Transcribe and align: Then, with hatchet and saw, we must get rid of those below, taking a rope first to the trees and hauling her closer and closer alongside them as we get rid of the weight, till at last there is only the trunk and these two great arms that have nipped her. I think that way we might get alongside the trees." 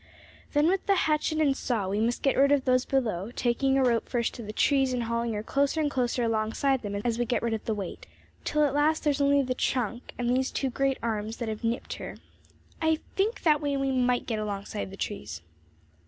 Then, 0.53 0.65
with 0.65 0.89
hatchet 0.89 1.37
and 1.39 1.55
saw, 1.55 1.87
we 1.87 1.99
must 1.99 2.23
get 2.23 2.35
rid 2.35 2.51
of 2.51 2.65
those 2.65 2.85
below, 2.85 3.29
taking 3.29 3.77
a 3.77 3.83
rope 3.83 4.09
first 4.09 4.33
to 4.33 4.41
the 4.41 4.51
trees 4.51 4.93
and 4.93 5.03
hauling 5.03 5.33
her 5.33 5.43
closer 5.43 5.79
and 5.79 5.91
closer 5.91 6.23
alongside 6.23 6.81
them 6.81 6.95
as 7.05 7.19
we 7.19 7.25
get 7.25 7.43
rid 7.43 7.53
of 7.53 7.63
the 7.65 7.75
weight, 7.75 8.07
till 8.43 8.63
at 8.63 8.73
last 8.73 9.03
there 9.03 9.11
is 9.11 9.21
only 9.21 9.43
the 9.43 9.53
trunk 9.53 10.13
and 10.17 10.27
these 10.27 10.49
two 10.49 10.71
great 10.71 10.97
arms 11.03 11.37
that 11.37 11.49
have 11.49 11.63
nipped 11.63 11.93
her. 12.01 12.17
I 12.81 12.97
think 13.15 13.43
that 13.43 13.61
way 13.61 13.77
we 13.77 13.91
might 13.91 14.25
get 14.25 14.39
alongside 14.39 14.89
the 14.89 14.97
trees." 14.97 15.43